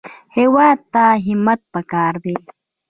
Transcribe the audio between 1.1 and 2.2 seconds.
همت پکار